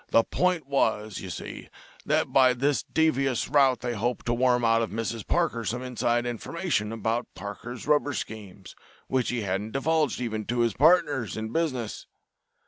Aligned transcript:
The 0.09 0.23
point 0.23 0.65
was, 0.65 1.19
you 1.19 1.29
see, 1.29 1.69
that 2.07 2.33
by 2.33 2.53
this 2.55 2.81
devious 2.81 3.47
route 3.47 3.81
they 3.81 3.93
hoped 3.93 4.25
to 4.25 4.33
worm 4.33 4.65
out 4.65 4.81
of 4.81 4.89
Mrs. 4.89 5.27
Parker 5.27 5.63
some 5.63 5.83
inside 5.83 6.25
information 6.25 6.91
about 6.91 7.27
Parker's 7.35 7.85
rubber 7.85 8.15
schemes, 8.15 8.73
which 9.05 9.29
he 9.29 9.41
hadn't 9.41 9.73
divulged 9.73 10.19
even 10.19 10.45
to 10.45 10.61
his 10.61 10.73
partners 10.73 11.37
in 11.37 11.51
business. 11.51 12.07